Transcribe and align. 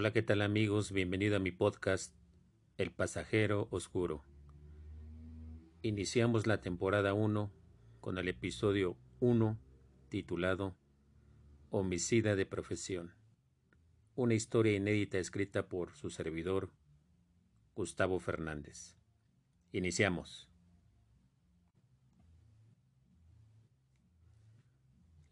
Hola, 0.00 0.12
¿qué 0.12 0.22
tal 0.22 0.42
amigos? 0.42 0.92
Bienvenido 0.92 1.34
a 1.34 1.40
mi 1.40 1.50
podcast 1.50 2.14
El 2.76 2.92
Pasajero 2.92 3.66
Oscuro. 3.72 4.24
Iniciamos 5.82 6.46
la 6.46 6.60
temporada 6.60 7.14
1 7.14 7.50
con 8.00 8.16
el 8.16 8.28
episodio 8.28 8.96
1 9.18 9.58
titulado 10.08 10.76
Homicida 11.70 12.36
de 12.36 12.46
Profesión. 12.46 13.12
Una 14.14 14.34
historia 14.34 14.76
inédita 14.76 15.18
escrita 15.18 15.66
por 15.66 15.92
su 15.96 16.10
servidor, 16.10 16.70
Gustavo 17.74 18.20
Fernández. 18.20 18.96
Iniciamos. 19.72 20.48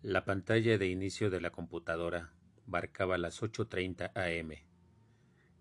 La 0.03 0.25
pantalla 0.25 0.77
de 0.77 0.89
inicio 0.89 1.31
de 1.31 1.41
la 1.41 1.53
computadora 1.53 2.33
marcaba 2.67 3.17
las 3.17 3.43
8.30 3.43 4.13
am. 4.15 4.53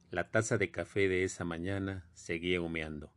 La 0.10 0.32
taza 0.32 0.58
de 0.58 0.72
café 0.72 1.08
de 1.08 1.24
esa 1.24 1.46
mañana 1.46 2.08
seguía 2.14 2.62
humeando. 2.62 3.14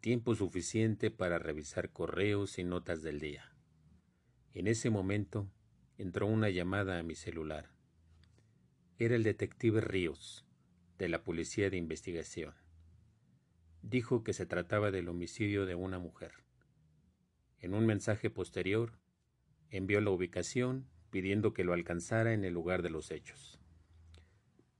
Tiempo 0.00 0.34
suficiente 0.34 1.10
para 1.10 1.38
revisar 1.38 1.90
correos 1.90 2.58
y 2.58 2.64
notas 2.64 3.02
del 3.02 3.18
día. 3.18 3.52
En 4.54 4.68
ese 4.68 4.88
momento 4.90 5.50
entró 5.98 6.26
una 6.26 6.48
llamada 6.48 6.98
a 6.98 7.02
mi 7.02 7.14
celular. 7.14 7.70
Era 8.98 9.16
el 9.16 9.24
detective 9.24 9.80
Ríos, 9.80 10.46
de 10.98 11.08
la 11.08 11.22
Policía 11.24 11.70
de 11.70 11.76
Investigación. 11.76 12.54
Dijo 13.82 14.22
que 14.22 14.32
se 14.32 14.46
trataba 14.46 14.90
del 14.90 15.08
homicidio 15.08 15.66
de 15.66 15.74
una 15.74 15.98
mujer. 15.98 16.32
En 17.58 17.74
un 17.74 17.84
mensaje 17.84 18.30
posterior, 18.30 18.98
envió 19.70 20.00
la 20.00 20.10
ubicación 20.10 20.88
pidiendo 21.10 21.52
que 21.52 21.64
lo 21.64 21.72
alcanzara 21.72 22.32
en 22.32 22.44
el 22.44 22.52
lugar 22.52 22.82
de 22.82 22.90
los 22.90 23.10
hechos. 23.10 23.58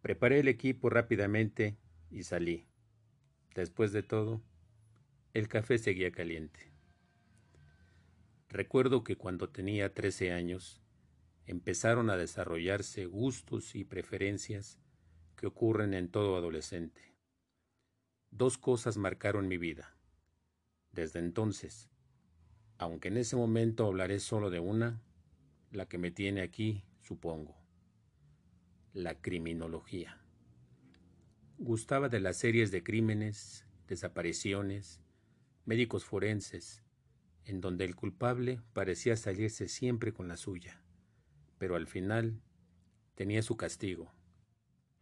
Preparé 0.03 0.41
el 0.41 0.49
equipo 0.49 0.91
rápidamente 0.91 1.77
y 2.11 2.23
salí. 2.23 2.67
Después 3.55 3.93
de 3.93 4.03
todo, 4.03 4.43
el 5.35 5.49
café 5.49 5.79
seguía 5.79 6.13
caliente. 6.13 6.73
Recuerdo 8.49 9.03
que 9.03 9.17
cuando 9.17 9.49
tenía 9.49 9.93
trece 9.93 10.33
años, 10.33 10.81
empezaron 11.47 12.11
a 12.11 12.17
desarrollarse 12.17 13.07
gustos 13.07 13.75
y 13.75 13.85
preferencias 13.85 14.79
que 15.37 15.47
ocurren 15.47 15.95
en 15.95 16.09
todo 16.09 16.37
adolescente. 16.37 17.15
Dos 18.31 18.59
cosas 18.59 18.97
marcaron 18.97 19.49
mi 19.49 19.59
vida. 19.59 19.97
Desde 20.93 21.19
entonces, 21.19 21.91
aunque 22.79 23.09
en 23.09 23.17
ese 23.17 23.37
momento 23.37 23.87
hablaré 23.87 24.21
solo 24.21 24.51
de 24.51 24.61
una, 24.61 25.03
la 25.77 25.87
que 25.87 25.99
me 25.99 26.11
tiene 26.11 26.41
aquí, 26.41 26.85
supongo. 27.03 27.55
La 28.95 29.21
criminología. 29.21 30.19
Gustaba 31.59 32.09
de 32.09 32.19
las 32.19 32.39
series 32.39 32.71
de 32.71 32.83
crímenes, 32.83 33.67
desapariciones, 33.87 35.01
médicos 35.67 36.05
forenses, 36.05 36.83
en 37.45 37.61
donde 37.61 37.85
el 37.85 37.95
culpable 37.95 38.61
parecía 38.73 39.17
salirse 39.17 39.69
siempre 39.69 40.13
con 40.13 40.29
la 40.29 40.39
suya, 40.39 40.83
pero 41.59 41.77
al 41.77 41.87
final 41.87 42.41
tenía 43.15 43.43
su 43.43 43.57
castigo, 43.57 44.13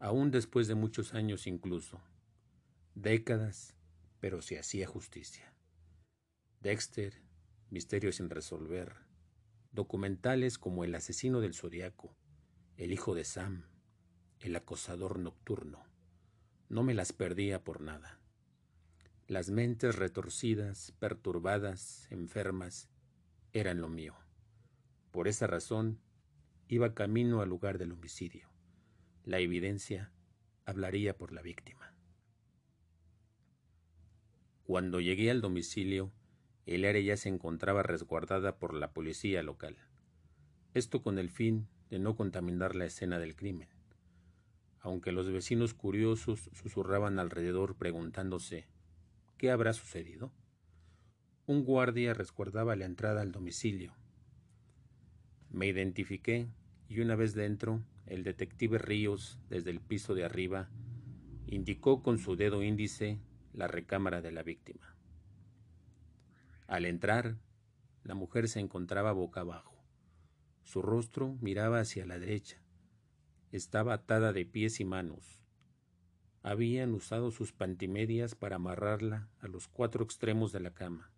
aún 0.01 0.33
después 0.33 0.67
de 0.67 0.75
muchos 0.75 1.15
años 1.15 1.47
incluso, 1.47 2.01
décadas, 2.95 3.77
pero 4.19 4.43
se 4.43 4.59
hacía 4.59 4.89
justicia. 4.89 5.55
Dexter, 6.61 7.23
misterio 7.71 8.13
sin 8.13 8.29
resolver, 8.29 9.04
documentales 9.75 10.57
como 10.57 10.85
El 10.85 10.95
asesino 10.95 11.41
del 11.41 11.55
zodiaco, 11.55 12.17
El 12.77 12.93
hijo 12.93 13.15
de 13.15 13.25
Sam, 13.25 13.65
El 14.41 14.55
acosador 14.57 15.19
nocturno. 15.19 15.85
No 16.69 16.83
me 16.83 16.95
las 16.95 17.13
perdía 17.13 17.63
por 17.65 17.81
nada. 17.81 18.21
Las 19.27 19.51
mentes 19.51 19.97
retorcidas, 19.97 20.93
perturbadas, 20.99 22.07
enfermas, 22.11 22.89
eran 23.53 23.81
lo 23.81 23.89
mío. 23.89 24.15
Por 25.11 25.29
esa 25.29 25.47
razón, 25.47 25.99
iba 26.69 26.95
camino 26.95 27.41
al 27.41 27.49
lugar 27.49 27.79
del 27.79 27.93
homicidio. 27.93 28.49
La 29.25 29.39
evidencia 29.39 30.13
hablaría 30.67 31.17
por 31.17 31.33
la 31.33 31.43
víctima. 31.43 31.95
Cuando 34.65 35.01
llegué 35.01 35.31
al 35.31 35.41
domicilio, 35.41 36.13
el 36.67 36.85
área 36.85 37.03
ya 37.03 37.17
se 37.17 37.29
encontraba 37.29 37.83
resguardada 37.83 38.57
por 38.57 38.75
la 38.75 38.93
policía 38.93 39.43
local. 39.43 39.77
Esto 40.73 41.03
con 41.03 41.19
el 41.19 41.31
fin 41.31 41.69
de 41.91 41.99
no 41.99 42.17
contaminar 42.17 42.75
la 42.75 42.87
escena 42.87 43.19
del 43.19 43.37
crimen. 43.37 43.69
Aunque 44.81 45.13
los 45.13 45.31
vecinos 45.31 45.75
curiosos 45.75 46.51
susurraban 46.53 47.19
alrededor 47.19 47.77
preguntándose 47.77 48.67
¿qué 49.39 49.51
habrá 49.51 49.73
sucedido? 49.73 50.33
Un 51.47 51.65
guardia 51.65 52.15
resguardaba 52.15 52.77
la 52.77 52.87
entrada 52.87 53.21
al 53.21 53.33
domicilio. 53.33 53.95
Me 55.51 55.67
identifiqué 55.67 56.49
y 56.89 57.01
una 57.01 57.17
vez 57.17 57.35
dentro, 57.35 57.83
el 58.07 58.25
detective 58.25 58.79
Ríos, 58.79 59.39
desde 59.49 59.71
el 59.71 59.81
piso 59.81 60.15
de 60.15 60.25
arriba, 60.25 60.71
indicó 61.47 62.03
con 62.03 62.19
su 62.19 62.37
dedo 62.37 62.63
índice 62.63 63.19
la 63.53 63.67
recámara 63.69 64.21
de 64.21 64.33
la 64.33 64.43
víctima. 64.43 64.94
Al 66.67 66.87
entrar, 66.87 67.39
la 68.03 68.15
mujer 68.15 68.49
se 68.49 68.61
encontraba 68.61 69.13
boca 69.13 69.41
abajo. 69.41 69.85
Su 70.63 70.81
rostro 70.83 71.37
miraba 71.41 71.81
hacia 71.81 72.07
la 72.07 72.19
derecha. 72.19 72.63
Estaba 73.53 73.95
atada 73.95 74.33
de 74.33 74.47
pies 74.47 74.81
y 74.81 74.85
manos. 74.85 75.45
Habían 76.43 76.93
usado 76.95 77.31
sus 77.31 77.53
pantimedias 77.53 78.35
para 78.35 78.57
amarrarla 78.57 79.29
a 79.41 79.49
los 79.49 79.69
cuatro 79.69 80.05
extremos 80.05 80.53
de 80.53 80.61
la 80.61 80.73
cama. 80.73 81.13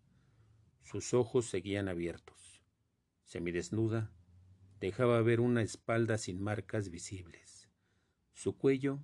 Sus 0.83 1.13
ojos 1.13 1.49
seguían 1.49 1.87
abiertos. 1.89 2.61
Semidesnuda, 3.23 4.11
dejaba 4.79 5.21
ver 5.21 5.39
una 5.41 5.61
espalda 5.61 6.17
sin 6.17 6.41
marcas 6.41 6.89
visibles. 6.89 7.69
Su 8.33 8.57
cuello 8.57 8.99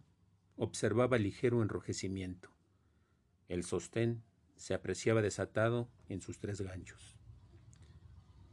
observaba 0.56 1.18
ligero 1.18 1.62
enrojecimiento. 1.62 2.50
El 3.48 3.64
sostén 3.64 4.24
se 4.56 4.74
apreciaba 4.74 5.22
desatado 5.22 5.90
en 6.09 6.22
sus 6.22 6.40
tres 6.40 6.62
ganchos. 6.62 7.18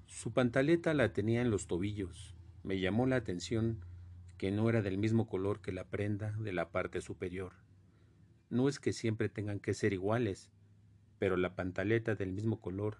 Su 0.06 0.32
pantaleta 0.32 0.92
la 0.92 1.12
tenía 1.12 1.40
en 1.40 1.50
los 1.50 1.66
tobillos. 1.66 2.34
Me 2.62 2.80
llamó 2.80 3.06
la 3.06 3.16
atención 3.16 3.84
que 4.36 4.50
no 4.50 4.68
era 4.68 4.82
del 4.82 4.98
mismo 4.98 5.28
color 5.28 5.60
que 5.60 5.72
la 5.72 5.88
prenda 5.88 6.32
de 6.38 6.52
la 6.52 6.70
parte 6.70 7.00
superior. 7.00 7.52
No 8.48 8.68
es 8.68 8.80
que 8.80 8.92
siempre 8.92 9.28
tengan 9.28 9.60
que 9.60 9.74
ser 9.74 9.92
iguales, 9.92 10.50
pero 11.18 11.36
la 11.36 11.54
pantaleta 11.54 12.14
del 12.14 12.32
mismo 12.32 12.60
color 12.60 12.98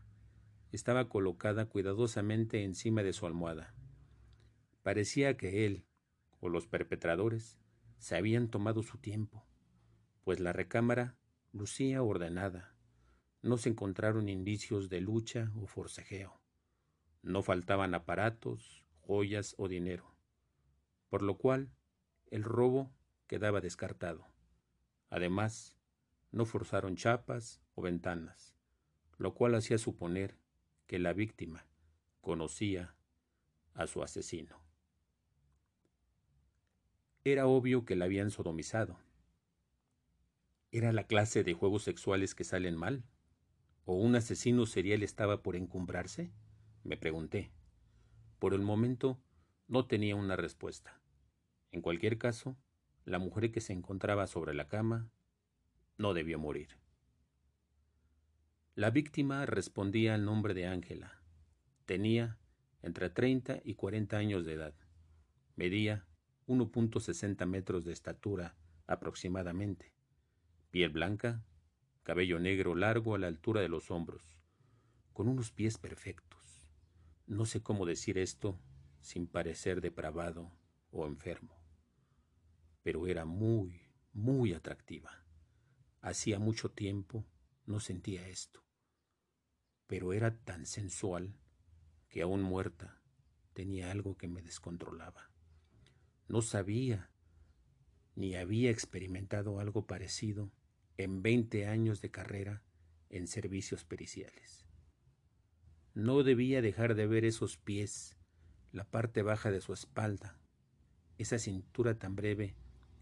estaba 0.73 1.09
colocada 1.09 1.67
cuidadosamente 1.67 2.63
encima 2.63 3.03
de 3.03 3.13
su 3.13 3.27
almohada. 3.27 3.75
Parecía 4.83 5.37
que 5.37 5.67
él, 5.67 5.85
o 6.41 6.49
los 6.49 6.67
perpetradores, 6.67 7.59
se 7.99 8.17
habían 8.17 8.49
tomado 8.49 8.83
su 8.83 8.99
tiempo, 8.99 9.45
pues 10.25 10.41
la 10.41 10.53
recámara 10.53 11.17
lucía 11.53 12.03
ordenada, 12.03 12.75
no 13.43 13.57
se 13.57 13.71
encontraron 13.71 14.29
indicios 14.29 14.89
de 14.89 15.01
lucha 15.01 15.51
o 15.57 15.67
forcejeo. 15.67 16.41
No 17.23 17.43
faltaban 17.43 17.95
aparatos, 17.95 18.85
joyas 19.01 19.55
o 19.59 19.69
dinero, 19.69 20.15
por 21.09 21.23
lo 21.23 21.39
cual 21.39 21.71
el 22.31 22.45
robo 22.45 22.93
quedaba 23.27 23.61
descartado. 23.61 24.27
Además, 25.09 25.77
no 26.33 26.45
forzaron 26.45 26.97
chapas 26.97 27.61
o 27.75 27.83
ventanas, 27.83 28.55
lo 29.19 29.35
cual 29.35 29.55
hacía 29.55 29.79
suponer 29.79 30.39
que 30.87 30.99
la 30.99 31.13
víctima 31.13 31.67
conocía 32.21 32.95
a 33.75 33.87
su 33.87 34.03
asesino. 34.03 34.61
Era 37.25 37.47
obvio 37.47 37.85
que 37.85 37.97
la 37.97 38.07
habían 38.07 38.31
sodomizado. 38.31 38.99
¿Era 40.73 40.93
la 40.93 41.05
clase 41.05 41.43
de 41.43 41.55
juegos 41.55 41.83
sexuales 41.83 42.35
que 42.35 42.45
salen 42.45 42.77
mal? 42.77 43.05
¿O 43.93 43.95
un 43.95 44.15
asesino 44.15 44.67
serial 44.67 45.03
estaba 45.03 45.43
por 45.43 45.57
encumbrarse? 45.57 46.31
Me 46.85 46.97
pregunté. 46.97 47.51
Por 48.39 48.55
el 48.55 48.63
momento 48.63 49.21
no 49.67 49.89
tenía 49.89 50.15
una 50.15 50.37
respuesta. 50.37 51.01
En 51.73 51.83
cualquier 51.83 52.17
caso, 52.17 52.57
la 53.05 53.19
mujer 53.19 53.51
que 53.51 53.61
se 53.61 53.73
encontraba 53.73 54.29
sobre 54.29 54.55
la 54.55 54.69
cama 54.69 55.11
no 55.99 56.15
debió 56.15 56.39
morir. 56.39 56.79
La 58.77 58.91
víctima 58.91 59.45
respondía 59.45 60.15
al 60.15 60.25
nombre 60.25 60.55
de 60.55 60.69
Ángela. 60.69 61.21
Tenía 61.85 62.39
entre 62.83 63.11
30 63.11 63.59
y 63.65 63.75
40 63.75 64.17
años 64.17 64.45
de 64.45 64.53
edad. 64.53 64.75
Medía 65.57 66.07
1.60 66.47 67.45
metros 67.45 67.85
de 67.85 67.93
estatura 67.93 68.55
aproximadamente. 68.87 69.93
Piel 70.71 70.91
blanca, 70.91 71.43
cabello 72.11 72.41
negro 72.41 72.75
largo 72.75 73.15
a 73.15 73.19
la 73.19 73.29
altura 73.29 73.61
de 73.61 73.69
los 73.69 73.93
hombros, 73.93 74.37
con 75.13 75.29
unos 75.29 75.53
pies 75.53 75.79
perfectos. 75.79 76.69
No 77.29 77.47
sé 77.47 77.63
cómo 77.63 77.87
decir 77.87 78.19
esto 78.19 78.59
sin 79.01 79.29
parecer 79.29 79.81
depravado 79.81 80.51
o 80.91 81.07
enfermo. 81.07 81.55
pero 82.83 83.07
era 83.07 83.25
muy, 83.25 83.81
muy 84.13 84.55
atractiva. 84.55 85.25
Hacía 86.01 86.41
mucho 86.41 86.73
tiempo 86.73 87.25
no 87.65 87.79
sentía 87.79 88.27
esto, 88.27 88.61
pero 89.87 90.13
era 90.13 90.37
tan 90.37 90.67
sensual 90.67 91.39
que 92.09 92.23
aún 92.23 92.43
muerta 92.43 93.01
tenía 93.53 93.93
algo 93.93 94.17
que 94.17 94.27
me 94.27 94.43
descontrolaba. 94.43 95.31
No 96.27 96.43
sabía 96.43 97.09
ni 98.17 98.35
había 98.35 98.73
experimentado 98.73 99.61
algo 99.61 99.87
parecido 99.87 100.51
en 101.03 101.23
veinte 101.23 101.67
años 101.67 102.01
de 102.01 102.11
carrera 102.11 102.63
en 103.09 103.27
servicios 103.27 103.85
periciales. 103.85 104.67
No 105.95 106.23
debía 106.23 106.63
dejar 106.63 106.95
de 106.95 107.07
ver 107.07 107.25
esos 107.25 107.57
pies, 107.57 108.17
la 108.73 108.85
parte 108.85 109.23
baja 109.23 109.51
de 109.51 109.61
su 109.61 109.73
espalda, 109.73 110.39
esa 111.19 111.39
cintura 111.39 111.99
tan 111.99 112.15
breve 112.15 112.55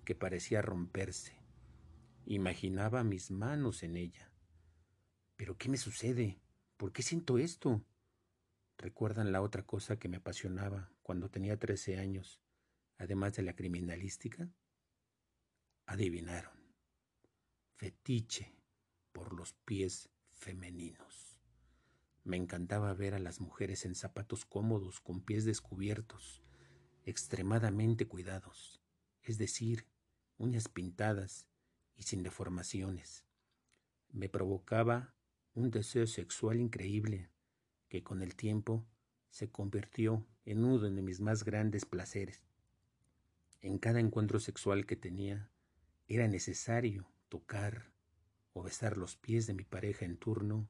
que 0.04 0.14
parecía 0.14 0.62
romperse. 0.62 1.36
Imaginaba 2.24 3.04
mis 3.04 3.30
manos 3.30 3.82
en 3.82 3.96
ella. 3.96 4.32
¿Pero 5.36 5.56
qué 5.56 5.68
me 5.68 5.76
sucede? 5.76 6.40
¿Por 6.76 6.92
qué 6.92 7.02
siento 7.02 7.38
esto? 7.38 7.84
¿Recuerdan 8.78 9.32
la 9.32 9.42
otra 9.42 9.64
cosa 9.64 9.98
que 9.98 10.08
me 10.08 10.16
apasionaba 10.16 10.90
cuando 11.02 11.30
tenía 11.30 11.58
trece 11.58 11.98
años, 11.98 12.40
además 12.96 13.34
de 13.34 13.42
la 13.42 13.54
criminalística? 13.54 14.50
Adivinaron. 15.86 16.57
Fetiche 17.78 18.56
por 19.12 19.32
los 19.32 19.52
pies 19.52 20.10
femeninos. 20.32 21.38
Me 22.24 22.36
encantaba 22.36 22.92
ver 22.92 23.14
a 23.14 23.20
las 23.20 23.40
mujeres 23.40 23.84
en 23.84 23.94
zapatos 23.94 24.44
cómodos 24.44 24.98
con 24.98 25.20
pies 25.20 25.44
descubiertos, 25.44 26.42
extremadamente 27.04 28.08
cuidados, 28.08 28.82
es 29.22 29.38
decir, 29.38 29.86
uñas 30.38 30.66
pintadas 30.66 31.46
y 31.94 32.02
sin 32.02 32.24
deformaciones. 32.24 33.24
Me 34.10 34.28
provocaba 34.28 35.14
un 35.54 35.70
deseo 35.70 36.08
sexual 36.08 36.58
increíble 36.58 37.30
que 37.88 38.02
con 38.02 38.22
el 38.22 38.34
tiempo 38.34 38.88
se 39.30 39.52
convirtió 39.52 40.26
en 40.46 40.64
uno 40.64 40.80
de 40.80 41.00
mis 41.00 41.20
más 41.20 41.44
grandes 41.44 41.84
placeres. 41.84 42.42
En 43.60 43.78
cada 43.78 44.00
encuentro 44.00 44.40
sexual 44.40 44.84
que 44.84 44.96
tenía 44.96 45.48
era 46.08 46.26
necesario 46.26 47.08
tocar 47.28 47.92
o 48.52 48.62
besar 48.62 48.96
los 48.96 49.16
pies 49.16 49.46
de 49.46 49.54
mi 49.54 49.64
pareja 49.64 50.04
en 50.04 50.16
turno 50.16 50.68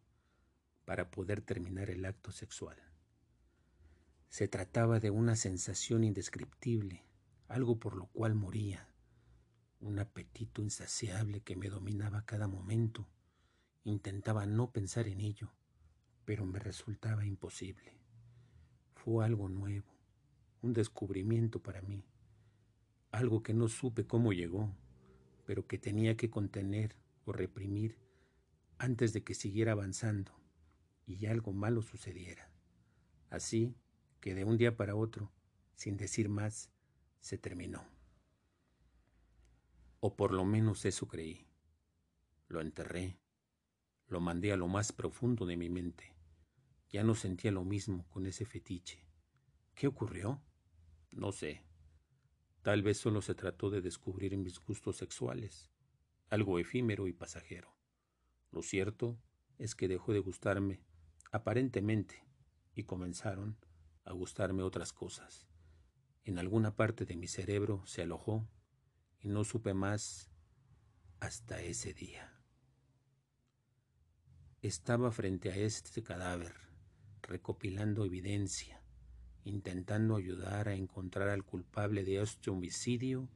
para 0.84 1.10
poder 1.10 1.40
terminar 1.40 1.90
el 1.90 2.04
acto 2.04 2.32
sexual. 2.32 2.76
Se 4.28 4.48
trataba 4.48 5.00
de 5.00 5.10
una 5.10 5.36
sensación 5.36 6.04
indescriptible, 6.04 7.04
algo 7.48 7.78
por 7.78 7.96
lo 7.96 8.06
cual 8.06 8.34
moría, 8.34 8.88
un 9.80 9.98
apetito 9.98 10.60
insaciable 10.60 11.40
que 11.40 11.56
me 11.56 11.68
dominaba 11.68 12.24
cada 12.24 12.48
momento. 12.48 13.08
Intentaba 13.84 14.44
no 14.44 14.70
pensar 14.70 15.08
en 15.08 15.20
ello, 15.20 15.52
pero 16.24 16.44
me 16.44 16.58
resultaba 16.58 17.24
imposible. 17.24 17.96
Fue 18.94 19.24
algo 19.24 19.48
nuevo, 19.48 19.88
un 20.60 20.72
descubrimiento 20.72 21.62
para 21.62 21.80
mí, 21.80 22.04
algo 23.10 23.42
que 23.42 23.54
no 23.54 23.68
supe 23.68 24.06
cómo 24.06 24.32
llegó, 24.32 24.74
pero 25.48 25.66
que 25.66 25.78
tenía 25.78 26.14
que 26.14 26.28
contener 26.28 26.94
o 27.24 27.32
reprimir 27.32 27.98
antes 28.76 29.14
de 29.14 29.24
que 29.24 29.32
siguiera 29.34 29.72
avanzando 29.72 30.30
y 31.06 31.24
algo 31.24 31.54
malo 31.54 31.80
sucediera. 31.80 32.52
Así 33.30 33.74
que 34.20 34.34
de 34.34 34.44
un 34.44 34.58
día 34.58 34.76
para 34.76 34.94
otro, 34.94 35.32
sin 35.74 35.96
decir 35.96 36.28
más, 36.28 36.70
se 37.20 37.38
terminó. 37.38 37.82
O 40.00 40.16
por 40.16 40.34
lo 40.34 40.44
menos 40.44 40.84
eso 40.84 41.08
creí. 41.08 41.46
Lo 42.48 42.60
enterré, 42.60 43.18
lo 44.06 44.20
mandé 44.20 44.52
a 44.52 44.58
lo 44.58 44.68
más 44.68 44.92
profundo 44.92 45.46
de 45.46 45.56
mi 45.56 45.70
mente. 45.70 46.12
Ya 46.90 47.04
no 47.04 47.14
sentía 47.14 47.52
lo 47.52 47.64
mismo 47.64 48.06
con 48.10 48.26
ese 48.26 48.44
fetiche. 48.44 49.02
¿Qué 49.74 49.86
ocurrió? 49.86 50.42
No 51.10 51.32
sé. 51.32 51.67
Tal 52.68 52.82
vez 52.82 52.98
solo 52.98 53.22
se 53.22 53.34
trató 53.34 53.70
de 53.70 53.80
descubrir 53.80 54.36
mis 54.36 54.60
gustos 54.60 54.98
sexuales, 54.98 55.70
algo 56.28 56.58
efímero 56.58 57.06
y 57.06 57.14
pasajero. 57.14 57.74
Lo 58.50 58.60
cierto 58.60 59.18
es 59.56 59.74
que 59.74 59.88
dejó 59.88 60.12
de 60.12 60.18
gustarme, 60.18 60.82
aparentemente, 61.32 62.26
y 62.74 62.82
comenzaron 62.84 63.56
a 64.04 64.12
gustarme 64.12 64.62
otras 64.62 64.92
cosas. 64.92 65.48
En 66.24 66.38
alguna 66.38 66.76
parte 66.76 67.06
de 67.06 67.16
mi 67.16 67.26
cerebro 67.26 67.86
se 67.86 68.02
alojó 68.02 68.46
y 69.18 69.28
no 69.28 69.44
supe 69.44 69.72
más 69.72 70.30
hasta 71.20 71.62
ese 71.62 71.94
día. 71.94 72.38
Estaba 74.60 75.10
frente 75.10 75.50
a 75.50 75.56
este 75.56 76.02
cadáver, 76.02 76.54
recopilando 77.22 78.04
evidencia, 78.04 78.84
intentando 79.48 80.16
ayudar 80.16 80.68
a 80.68 80.74
encontrar 80.74 81.28
al 81.28 81.44
culpable 81.44 82.04
de 82.04 82.22
este 82.22 82.50
homicidio 82.50 83.28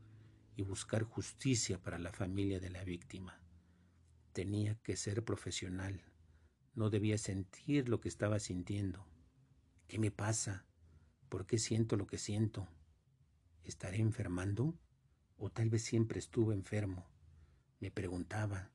y 0.56 0.62
buscar 0.62 1.02
justicia 1.02 1.82
para 1.82 1.98
la 1.98 2.12
familia 2.12 2.60
de 2.60 2.70
la 2.70 2.84
víctima. 2.84 3.40
Tenía 4.32 4.74
que 4.82 4.96
ser 4.96 5.24
profesional, 5.24 6.02
no 6.74 6.90
debía 6.90 7.18
sentir 7.18 7.88
lo 7.88 8.00
que 8.00 8.08
estaba 8.08 8.38
sintiendo. 8.38 9.06
¿Qué 9.88 9.98
me 9.98 10.10
pasa? 10.10 10.66
¿Por 11.28 11.46
qué 11.46 11.58
siento 11.58 11.96
lo 11.96 12.06
que 12.06 12.18
siento? 12.18 12.68
¿Estaré 13.64 13.98
enfermando? 13.98 14.78
o 15.42 15.50
tal 15.50 15.70
vez 15.70 15.82
siempre 15.82 16.20
estuve 16.20 16.54
enfermo. 16.54 17.04
Me 17.80 17.90
preguntaba. 17.90 18.70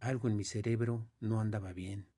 Algo 0.00 0.28
en 0.28 0.36
mi 0.36 0.44
cerebro 0.44 1.10
no 1.18 1.40
andaba 1.40 1.72
bien. 1.72 2.10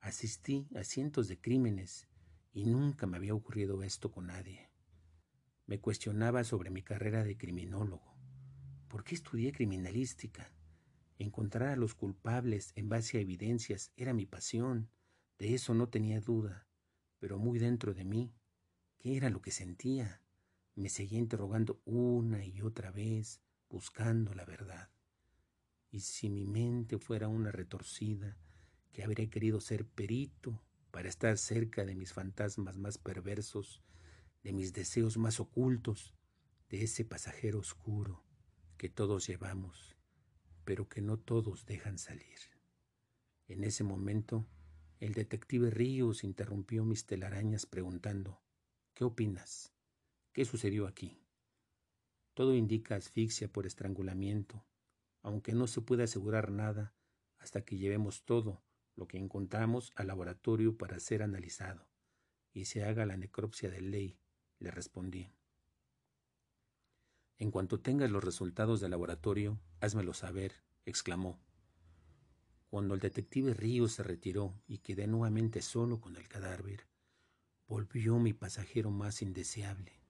Asistí 0.00 0.68
a 0.74 0.84
cientos 0.84 1.26
de 1.26 1.40
crímenes 1.40 2.06
y 2.52 2.66
nunca 2.66 3.06
me 3.06 3.16
había 3.16 3.34
ocurrido 3.34 3.82
esto 3.82 4.10
con 4.10 4.26
nadie. 4.26 4.70
Me 5.66 5.80
cuestionaba 5.80 6.44
sobre 6.44 6.70
mi 6.70 6.82
carrera 6.82 7.24
de 7.24 7.36
criminólogo. 7.36 8.14
¿Por 8.88 9.04
qué 9.04 9.14
estudié 9.14 9.52
criminalística? 9.52 10.52
Encontrar 11.18 11.70
a 11.70 11.76
los 11.76 11.94
culpables 11.94 12.72
en 12.74 12.88
base 12.88 13.18
a 13.18 13.20
evidencias 13.20 13.92
era 13.96 14.12
mi 14.12 14.26
pasión, 14.26 14.90
de 15.38 15.54
eso 15.54 15.72
no 15.72 15.88
tenía 15.88 16.20
duda, 16.20 16.66
pero 17.18 17.38
muy 17.38 17.58
dentro 17.58 17.94
de 17.94 18.04
mí, 18.04 18.34
¿qué 18.98 19.16
era 19.16 19.30
lo 19.30 19.40
que 19.40 19.50
sentía? 19.50 20.20
Me 20.74 20.88
seguía 20.88 21.18
interrogando 21.18 21.80
una 21.84 22.44
y 22.44 22.60
otra 22.60 22.90
vez, 22.90 23.40
buscando 23.68 24.34
la 24.34 24.44
verdad. 24.44 24.90
Y 25.90 26.00
si 26.00 26.28
mi 26.28 26.46
mente 26.46 26.98
fuera 26.98 27.28
una 27.28 27.50
retorcida, 27.50 28.36
que 28.92 29.02
habría 29.02 29.30
querido 29.30 29.60
ser 29.60 29.86
perito 29.86 30.62
para 30.92 31.08
estar 31.08 31.38
cerca 31.38 31.84
de 31.84 31.96
mis 31.96 32.12
fantasmas 32.12 32.76
más 32.76 32.98
perversos, 32.98 33.82
de 34.44 34.52
mis 34.52 34.74
deseos 34.74 35.16
más 35.16 35.40
ocultos, 35.40 36.14
de 36.68 36.84
ese 36.84 37.04
pasajero 37.04 37.58
oscuro 37.58 38.22
que 38.76 38.88
todos 38.88 39.26
llevamos, 39.26 39.96
pero 40.64 40.88
que 40.88 41.00
no 41.00 41.18
todos 41.18 41.64
dejan 41.64 41.98
salir. 41.98 42.38
En 43.48 43.64
ese 43.64 43.84
momento, 43.84 44.46
el 45.00 45.14
detective 45.14 45.70
Ríos 45.70 46.24
interrumpió 46.24 46.84
mis 46.84 47.06
telarañas 47.06 47.64
preguntando, 47.64 48.42
¿qué 48.92 49.04
opinas? 49.04 49.72
¿Qué 50.32 50.44
sucedió 50.44 50.86
aquí? 50.86 51.18
Todo 52.34 52.54
indica 52.54 52.96
asfixia 52.96 53.50
por 53.50 53.66
estrangulamiento, 53.66 54.64
aunque 55.22 55.54
no 55.54 55.66
se 55.66 55.80
puede 55.80 56.02
asegurar 56.02 56.50
nada 56.50 56.94
hasta 57.38 57.64
que 57.64 57.78
llevemos 57.78 58.24
todo 58.24 58.62
lo 58.94 59.06
que 59.06 59.18
encontramos 59.18 59.92
al 59.96 60.08
laboratorio 60.08 60.76
para 60.76 61.00
ser 61.00 61.22
analizado 61.22 61.86
y 62.52 62.66
se 62.66 62.84
haga 62.84 63.06
la 63.06 63.16
necropsia 63.16 63.70
de 63.70 63.80
ley, 63.80 64.18
le 64.58 64.70
respondí. 64.70 65.32
En 67.38 67.50
cuanto 67.50 67.80
tengas 67.80 68.10
los 68.10 68.22
resultados 68.22 68.80
del 68.80 68.92
laboratorio, 68.92 69.60
házmelo 69.80 70.14
saber, 70.14 70.62
exclamó. 70.84 71.40
Cuando 72.68 72.94
el 72.94 73.00
detective 73.00 73.52
Ríos 73.54 73.92
se 73.92 74.02
retiró 74.02 74.54
y 74.66 74.78
quedé 74.78 75.06
nuevamente 75.06 75.60
solo 75.60 76.00
con 76.00 76.16
el 76.16 76.28
cadáver, 76.28 76.86
volvió 77.66 78.18
mi 78.18 78.32
pasajero 78.32 78.90
más 78.90 79.22
indeseable. 79.22 80.00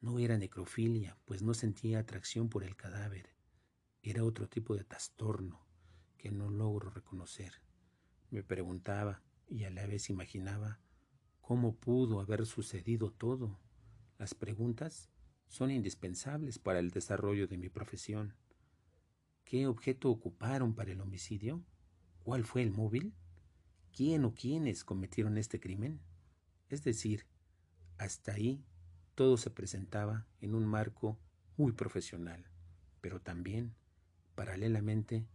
No 0.00 0.18
era 0.18 0.36
necrofilia, 0.36 1.16
pues 1.24 1.42
no 1.42 1.54
sentía 1.54 2.00
atracción 2.00 2.48
por 2.48 2.62
el 2.62 2.76
cadáver. 2.76 3.34
Era 4.02 4.24
otro 4.24 4.48
tipo 4.48 4.76
de 4.76 4.84
trastorno 4.84 5.66
que 6.18 6.30
no 6.30 6.50
logro 6.50 6.90
reconocer. 6.90 7.65
Me 8.30 8.42
preguntaba 8.42 9.22
y 9.48 9.64
a 9.64 9.70
la 9.70 9.86
vez 9.86 10.10
imaginaba 10.10 10.80
cómo 11.40 11.76
pudo 11.76 12.20
haber 12.20 12.44
sucedido 12.44 13.12
todo. 13.12 13.60
Las 14.18 14.34
preguntas 14.34 15.10
son 15.46 15.70
indispensables 15.70 16.58
para 16.58 16.80
el 16.80 16.90
desarrollo 16.90 17.46
de 17.46 17.56
mi 17.56 17.68
profesión. 17.68 18.34
¿Qué 19.44 19.68
objeto 19.68 20.10
ocuparon 20.10 20.74
para 20.74 20.90
el 20.90 21.00
homicidio? 21.00 21.64
¿Cuál 22.24 22.44
fue 22.44 22.62
el 22.62 22.72
móvil? 22.72 23.14
¿Quién 23.92 24.24
o 24.24 24.34
quiénes 24.34 24.82
cometieron 24.82 25.38
este 25.38 25.60
crimen? 25.60 26.00
Es 26.68 26.82
decir, 26.82 27.26
hasta 27.96 28.32
ahí 28.32 28.64
todo 29.14 29.36
se 29.36 29.50
presentaba 29.50 30.26
en 30.40 30.56
un 30.56 30.66
marco 30.66 31.18
muy 31.56 31.72
profesional. 31.72 32.50
pero 33.00 33.20
también, 33.20 33.76
paralelamente, 34.34 35.28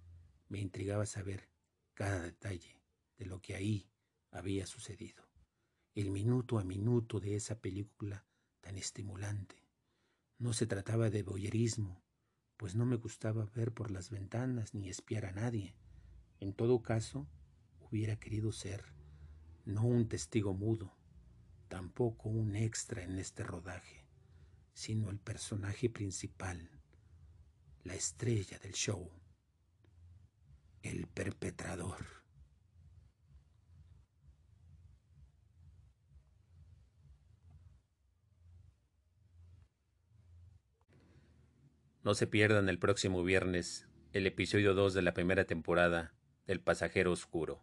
me 0.50 0.60
intrigaba 0.60 1.06
saber 1.06 1.48
cada 1.94 2.22
detalle 2.22 2.81
de 3.22 3.28
lo 3.28 3.40
que 3.40 3.54
ahí 3.54 3.88
había 4.32 4.66
sucedido, 4.66 5.24
el 5.94 6.10
minuto 6.10 6.58
a 6.58 6.64
minuto 6.64 7.20
de 7.20 7.36
esa 7.36 7.62
película 7.62 8.26
tan 8.62 8.80
estimulante. 8.80 9.58
No 10.40 10.54
se 10.54 10.66
trataba 10.66 11.12
de 11.12 11.22
boyerismo, 11.22 12.02
pues 12.58 12.74
no 12.74 12.88
me 12.88 12.96
gustaba 12.96 13.46
ver 13.54 13.74
por 13.74 13.92
las 13.92 14.10
ventanas 14.10 14.74
ni 14.74 14.90
espiar 14.90 15.26
a 15.26 15.34
nadie. 15.34 15.76
En 16.40 16.52
todo 16.54 16.82
caso, 16.82 17.28
hubiera 17.80 18.16
querido 18.16 18.52
ser 18.52 18.84
no 19.66 19.84
un 19.84 20.08
testigo 20.08 20.56
mudo, 20.56 20.92
tampoco 21.68 22.28
un 22.28 22.56
extra 22.56 23.04
en 23.04 23.20
este 23.20 23.44
rodaje, 23.44 24.04
sino 24.74 25.12
el 25.12 25.20
personaje 25.20 25.92
principal, 25.92 26.72
la 27.84 27.94
estrella 27.94 28.58
del 28.58 28.72
show, 28.72 29.12
el 30.82 31.06
perpetrador. 31.06 32.21
No 42.04 42.16
se 42.16 42.26
pierdan 42.26 42.68
el 42.68 42.80
próximo 42.80 43.24
viernes 43.24 43.88
el 44.12 44.26
episodio 44.26 44.74
2 44.74 44.96
de 44.96 45.04
la 45.04 45.14
primera 45.14 45.46
temporada 45.46 46.16
del 46.48 46.60
Pasajero 46.60 47.12
Oscuro. 47.12 47.62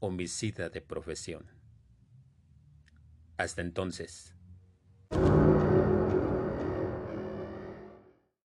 Homicida 0.00 0.68
de 0.68 0.80
profesión. 0.80 1.46
Hasta 3.36 3.60
entonces. 3.60 4.34